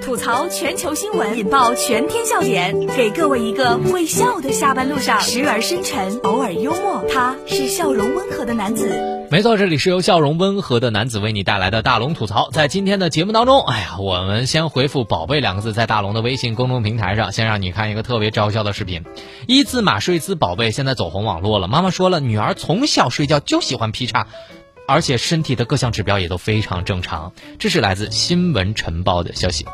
[0.00, 7.04] 吐槽全球新闻，引爆全天笑点，给各位一个会笑的下班路上，时而深沉，偶尔幽默。
[7.12, 9.28] 他是笑容温和的男子。
[9.30, 12.48] 没错，这里是由笑容温和的男子为你带来的大龙吐槽。
[12.50, 19.04] 在今天的节目当中，哎呀，我们先回复“宝贝”两个字，在大龙的微信公众平台上，先让你看一个特别招笑的视频。
[19.46, 21.68] 一字马睡姿宝贝现在走红网络了。
[21.68, 24.26] 妈妈说了，女儿从小睡觉就喜欢劈叉。
[24.86, 29.66] 而且身体的各项指标也都非常正常，这是来自新闻晨报的消息。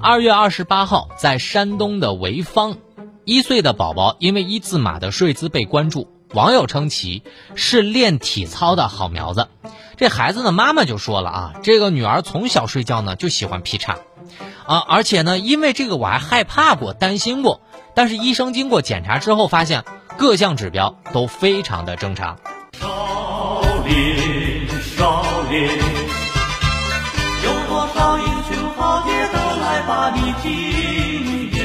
[0.00, 2.78] 二月二十八号，在山东的潍坊，
[3.24, 7.22] 一岁的宝宝因为一字马的睡姿被关注，网友称其
[7.54, 9.46] 是练体操的好苗子。
[9.96, 13.98] 这孩子的妈妈就说了啊，这个女儿从小睡觉呢就喜欢劈叉，
[14.66, 17.60] 啊，而且呢因为这个我还害怕过、担心过，
[17.94, 19.84] 但是医生经过检查之后发现
[20.16, 22.38] 各项指标都非常的正常。
[24.96, 25.68] 少林，
[27.44, 30.50] 有多少英雄豪杰都来把你敬
[31.52, 31.60] 仰。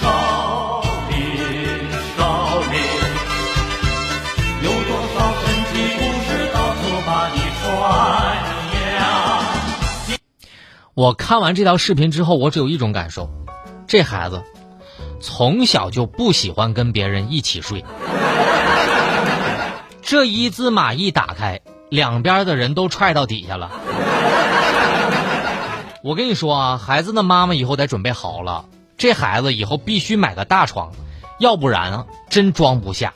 [0.00, 1.18] 少林，
[2.16, 2.18] 少
[2.72, 2.74] 林，
[4.62, 7.62] 有多少神奇故事到处把你传
[8.96, 10.16] 扬。
[10.94, 13.28] 我看完这条视频之后，我只有一种感受：
[13.86, 14.42] 这孩子
[15.20, 17.84] 从小就不喜欢跟别人一起睡。
[20.04, 23.70] 这一字马一打开，两边的人都踹到底下了。
[26.04, 28.66] 我跟你说啊，孩子的妈妈以后得准备好了，
[28.98, 30.92] 这孩子以后必须买个大床，
[31.38, 33.14] 要不然，真装不下。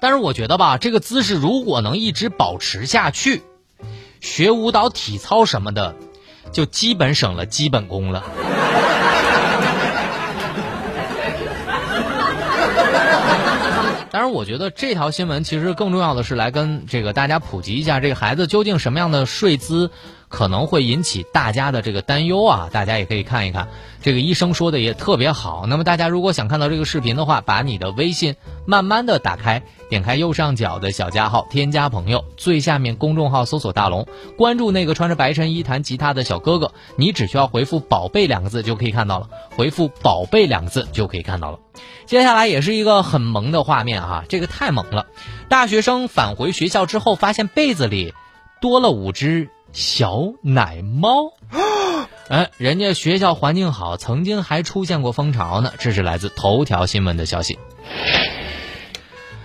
[0.00, 3.42] 但是我觉得吧，这个姿势如果能一直保持下去，
[4.22, 5.94] 学舞蹈、体操什么的，
[6.50, 8.24] 就基本省了基本功了。
[14.18, 19.92] 当然，我觉得这条新闻其实更重要的是来跟这个大家普及一下，这个孩子究竟什么样的睡姿。
[20.28, 23.68] 可能会引起大家的这个担忧啊，大家也可以看一看，
[24.02, 25.66] 这个医生说的也特别好。
[25.66, 28.36] 那么大家如果想看到这个视频的话，把你的微信
[28.66, 34.06] 慢慢的打开，点开右上角的小加号，添加朋友，最下面公众号搜索大龙，
[34.36, 41.58] 关注那个穿着白衬衣弹吉他的小哥哥，你只需要回复“宝贝”两个字就可以看到了，回复“宝贝”两个字就可以看到了。
[42.04, 45.06] 接下来也是一个很萌的画面啊，这个太萌了！
[45.48, 48.12] 大学生返回学校之后，发现被子里
[48.60, 49.48] 多了五只。
[49.72, 51.32] 小奶猫，
[52.28, 55.72] 哎，人家学校环境好，曾经还出现过蜂巢呢。
[55.78, 57.58] 这是来自头条新闻的消息。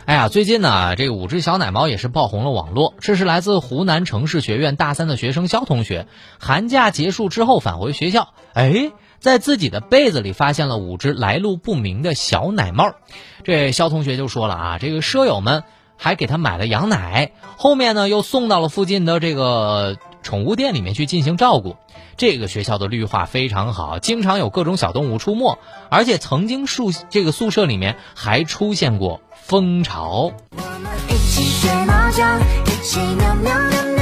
[0.05, 2.93] 哎呀，最近呢，这个五只小奶猫也是爆红了网络。
[2.99, 6.07] 这是来自湖南城市学院大三的学生肖同学，
[6.39, 12.95] 寒假结束之后返回学校，哎，在自己的被子里发现了五只来路不明的小奶猫。
[13.43, 15.63] 这肖同学就说了啊，这个舍友们
[15.95, 19.97] 还给他买了羊奶，后面呢又送到了附近的这个。
[20.23, 21.75] 宠物店里面去进行照顾，
[22.17, 30.31] 这个学校的绿化非常好，经常有各种小动物出没，而且曾经宿这个宿舍里面还出现过蜂巢。
[30.51, 32.25] 我们一起学猫叫，
[32.65, 33.92] 一起喵喵喵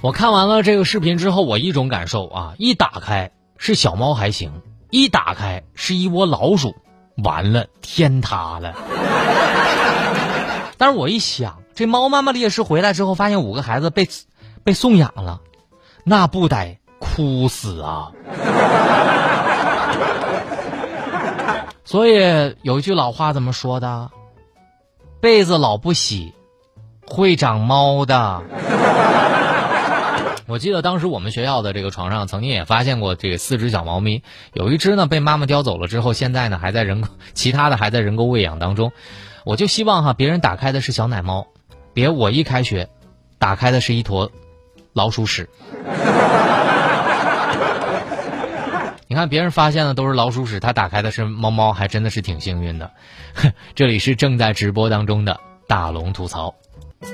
[0.00, 6.76] 我看完了这个视频之后，我一种感受啊，一打开是小猫还行，一打开是一窝老鼠，
[7.24, 8.74] 完了天塌了。
[10.76, 14.08] 但是我一想，这猫妈妈烈士回来之后，发现五个孩子被
[14.62, 15.40] 被送养了，
[16.04, 18.12] 那不得哭死啊！
[21.84, 24.12] 所以有一句老话怎么说的？
[25.20, 26.34] 被子老不洗，
[27.04, 28.42] 会长猫的。
[30.48, 34.22] 我记得当时我们学校的这个床上曾经也发现过这四只小猫咪，
[34.54, 37.04] 有一只呢被妈妈叼走了之后，现在呢还在人，
[37.34, 38.92] 其他的还在人工喂养当中。
[39.44, 41.48] 我就希望哈，别人打开的是小奶猫，
[41.92, 42.88] 别我一开学，
[43.38, 44.32] 打开的是一坨
[44.94, 45.50] 老鼠屎。
[49.06, 52.92] 你看别人发现的都是老鼠屎，他打开的是猫猫，还真的是挺幸运的。
[53.76, 56.54] 这里是正在直播当中的大龙吐槽。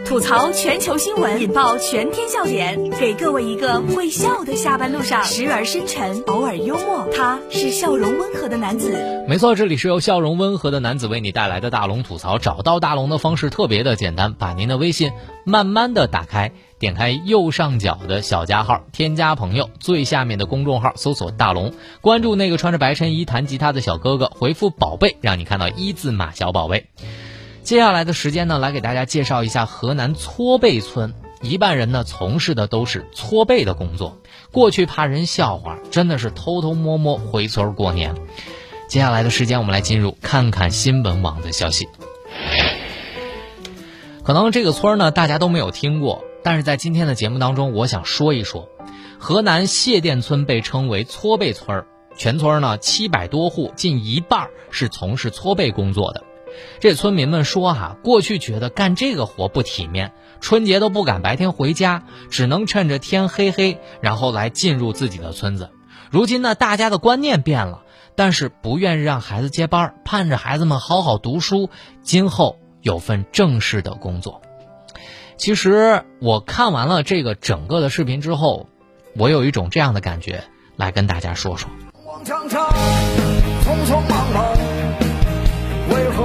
[0.07, 9.25] 吐槽全球新闻，引爆全天笑点，给各位一个会笑的下班路上，时而深沉，偶尔幽默，他是笑容温和的男子。
[9.29, 12.39] 没错，这里是由笑容温和的男子为你带来的大龙吐槽。
[12.39, 15.13] 找到大龙的方式特别的简单，把您的微信
[15.45, 26.87] 慢慢的打开，点开右上角的小加号，添加朋友，最下面的公众号搜索大龙，关注那个穿着白衬衣弹吉他的小哥哥，回复宝贝，让你看到一字马小宝贝。
[27.65, 31.15] 接下来的时间呢，来给大家介绍一下河南搓背村。
[31.41, 34.19] 一半人呢从事的都是搓背的工作，
[34.53, 38.15] 过去怕人笑话，真的是偷偷摸摸回村过年。
[38.87, 41.89] 接下来的时间，我们来进入看看新闻网的消息。
[44.23, 48.69] 可能这个村呢大家都没有听过，但是在今天的节目当中，我想说一说，
[49.19, 51.85] 河南谢店村被称为搓背村，
[52.15, 56.25] 全村呢七百多户，近一半是从事搓背工作的。
[56.81, 65.71] 这村民们说：“哈，过去觉得干这个活不体面，春节都不敢白天回家，只能趁着天黑黑，然后来进入自己的村子。
[66.11, 67.83] 如今呢，大家的观念变了，
[68.15, 71.71] 但是不愿意让孩子接班，盼着孩子们好好读书，
[72.03, 74.43] 今后有份正式的工作。”
[75.37, 78.69] 其实我看完了这个整个的视频之后，
[79.17, 80.45] 我有一种这样的感觉，
[80.77, 81.69] 来跟大家说说。
[82.25, 84.54] 匆匆忙忙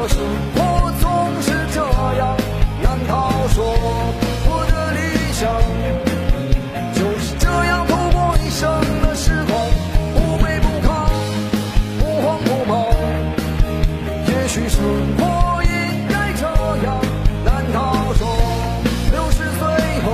[0.10, 0.20] 生
[0.56, 1.80] 活总是这
[2.18, 2.36] 样？
[2.82, 3.64] 难道说
[4.46, 5.00] 我的理
[5.32, 5.48] 想
[6.94, 8.70] 就是这样度过一生
[9.02, 9.54] 的时光？
[10.14, 10.90] 不卑不亢，
[12.00, 12.74] 不慌不忙。
[14.28, 14.82] 也许生
[15.18, 15.70] 活应
[16.10, 16.46] 该这
[16.84, 16.88] 样。
[17.46, 17.78] 难道
[18.16, 18.28] 说
[19.12, 19.62] 六十岁
[20.04, 20.08] 后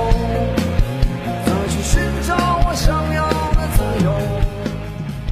[1.46, 1.94] 再去寻
[2.28, 4.12] 找我想要的自由？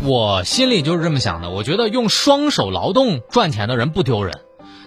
[0.08, 1.50] 我心里就是这么想的。
[1.50, 4.40] 我觉得用双手劳动赚钱的人不丢人。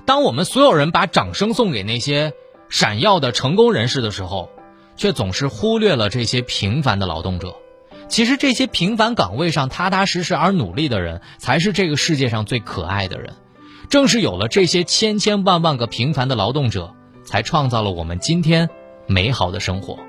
[0.07, 2.31] 当我们所有人把掌声送给那些
[2.69, 4.49] 闪耀的成功人士的时候，
[4.95, 7.57] 却总是忽略了这些平凡的劳动者。
[8.07, 13.33] 其实，这些平凡岗位上踏踏实实而努力的人，才是这个世界上最可爱的人。
[13.89, 16.93] 正是有了这些千千万万个平凡的劳动者，
[17.25, 18.69] 才创造了我们今天
[19.07, 19.99] 美好的生活。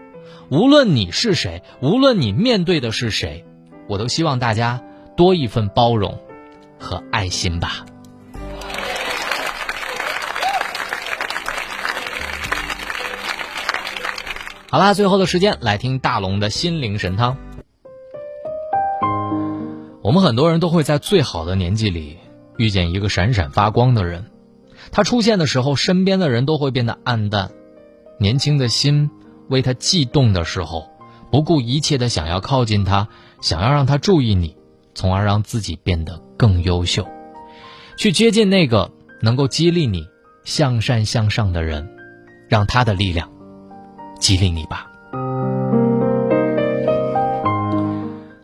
[0.49, 3.44] 无论你是谁，无论你面对的是谁，
[3.89, 4.81] 我都希望大家
[5.17, 6.21] 多一份包容
[6.79, 7.85] 和爱心吧。
[14.70, 17.38] 好啦，最后的时间来听大龙的心灵神汤。
[20.03, 22.19] 我们很多人都会在最好的年纪里
[22.59, 24.26] 遇见一个闪闪发光的人，
[24.93, 27.50] 他出现的时候，身边的人都会变得暗淡。
[28.20, 29.11] 年轻的心
[29.49, 30.91] 为他悸动的时候，
[31.31, 33.09] 不顾一切的想要靠近他，
[33.41, 34.55] 想要让他注意你，
[34.94, 37.09] 从而让自己变得更优秀，
[37.97, 38.91] 去接近那个
[39.23, 40.06] 能够激励你
[40.44, 41.88] 向善向上的人，
[42.50, 43.31] 让他的力量。
[44.29, 44.91] 激励你吧。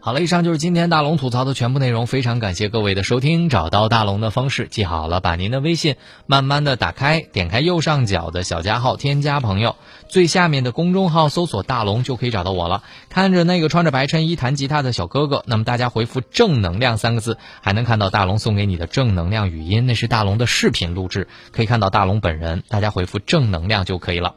[0.00, 2.06] 好了，以上就是今天大龙吐槽的全部内容。
[2.06, 3.50] 非常感谢各位的收听。
[3.50, 9.76] 找到大龙的方式记好了，把您的微信慢慢的打开，点开右上角的小加号，添加朋友，
[10.08, 12.82] 最下面的公众号搜索大龙就可以找到我了。
[13.10, 22.62] 看着那个穿着白衬衣弹吉他的小哥哥，那么大家回复正能量三个字，还能看到大龙送给你的正能量语音，那是大龙的视频录制，可以看到大龙本人。
[22.68, 24.34] 大家回复正能量就可以了。